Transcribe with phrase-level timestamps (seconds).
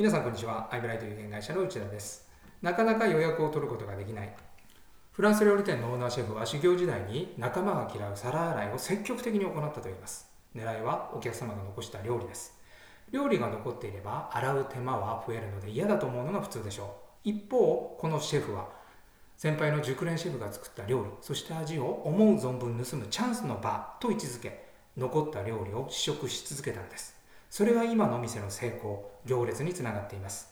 [0.00, 0.66] 皆さんこんにちは。
[0.72, 2.26] アイブライト有限会社の内田です。
[2.62, 4.34] なかなか予約を取ることができない。
[5.12, 10.26] フランス料理店のオーナーシェフは修行時代に仲間が嫌う皿洗いを積極的に行ったといいます。
[10.56, 12.58] 狙いはお客様が残した料理です。
[13.10, 16.96] 料理が残っていれば洗う手間は増えるので嫌だと思うのが普通でしょ
[17.26, 17.28] う。
[17.28, 18.70] 一方このシェフは
[19.36, 24.64] 先輩の熟練シェフが作った料理そして味を思う存分盗むチャンスの場と位置づけ
[24.96, 27.19] 残った料理を試食し続けたのです。
[27.50, 30.48] それが今のお店の成功、行列につながっています。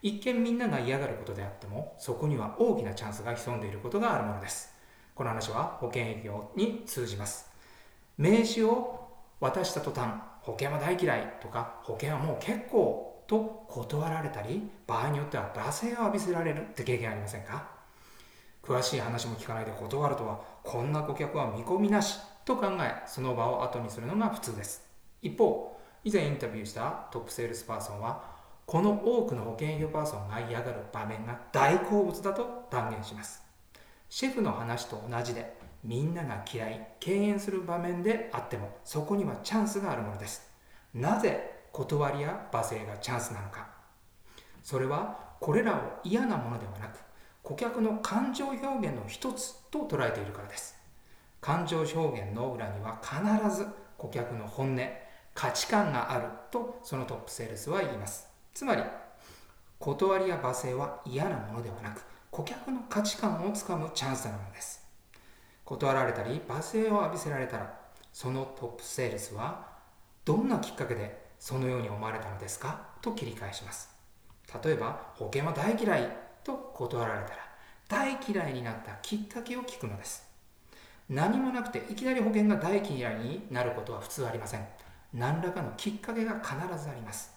[0.00, 4.72] 一見みんなが嫌がることであっても、そこには大きなチャンスが潜んでいることがあるものです。
[5.14, 7.50] この話は保険営業に通じます。
[8.16, 9.08] 名刺を
[9.40, 17.68] 渡した途端、保険は大嫌いとか、保険はもう結構と断られたり、場合によっては罵声を浴びせられるって経験ありませんか？
[18.62, 24.86] 詳しい話も聞かないで断るとは、こんな顧客は見込みなしと考え、その場を後にするのが普通です。
[25.22, 25.75] 一方、
[26.06, 28.22] 以前インタビューしたトップセールスパーソンは
[28.64, 33.42] この多くの保険営業パーソンが嫌がる場面が大好物だと断言します。
[34.08, 40.48] シェフの話と同じでみんなが嫌い敬遠する場面であってもそこにはチャンスがあるものです。
[40.94, 43.66] なぜ断りや罵声がチャンスなのか。
[44.62, 47.00] それはこれらを嫌なものではなく
[47.42, 50.78] 顧客の感情表現の一つと捉えているからです。
[51.40, 53.66] 感情表現の裏には必ず
[53.98, 55.05] 顧客の本音
[55.36, 58.26] 価値観があるとそのトップセールスは言います。
[58.54, 58.82] つまり
[59.78, 64.82] 断りや罵声は嫌なものではなく顧客の価値観をつかむチャンスなのです。
[65.64, 67.78] 断られたり罵声を浴びせられたら
[68.12, 69.66] そのトップセールスは
[70.24, 72.88] どんなきっかけでそのように思われたのですか？
[73.02, 73.90] と切り返します。
[74.64, 76.08] 例えば保険は大嫌い
[76.42, 77.36] と断られたら
[77.88, 80.24] 大嫌いになったきっかけを聞くのです。
[81.10, 84.66] 何もなくていきなり保険が大嫌いになることは普通ありません。
[85.12, 87.36] 何らかのきっかけが必ずあります。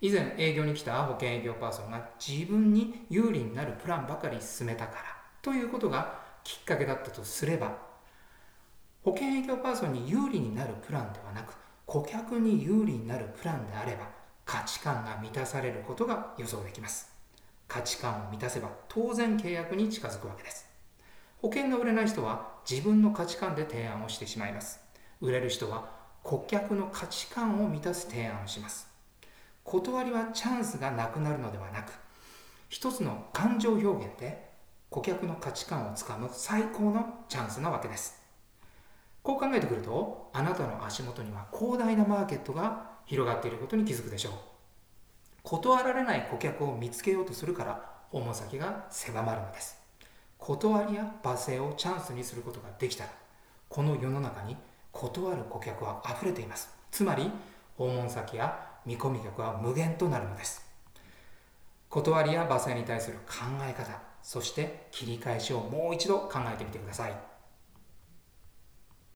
[0.00, 5.02] 以前営業に来た保険営業パーソンが自分に有利になるプランばかり進めたから
[5.40, 7.76] ということがきっかけだったとすれば
[9.04, 11.54] 保険営業パーソンに有利になるプランではなく
[11.86, 14.08] 顧客に有利になるプランであれば
[14.44, 17.12] 価値観が満たされることが予想できます。
[17.68, 20.68] 価値観を満たせば当然契約に近づくわけです。
[21.40, 24.80] 保険が売れない人は自分の価値観で提案をしてしまいます。
[25.20, 26.01] 売れる人は
[26.32, 28.88] 顧客の価値観を満たす提案をします。
[29.64, 31.92] 断りはチャンスがなくなるのではなく
[32.70, 34.48] 一つの感情表現で
[34.88, 38.18] 顧客の価値観をつかむ最高のチャンスなわけです。
[39.22, 44.32] こう考えてくるとあなたの足元には広大なマーケットが広がっていることに気づくでしょう。
[45.42, 49.78] 断られない顧客を見つけようとするから訪問先が狭まるのです。
[50.38, 53.10] 断りや罵声をチャンスにすることができたら
[53.68, 54.56] この世の中に
[54.92, 56.70] 断る顧客は溢れています。
[56.90, 57.30] つまり
[57.76, 60.64] 訪問先や見込み客は無限となるのです。
[61.88, 67.31] 断りや罵声に対する考え方そして切り返しをもう一度考えてみてください。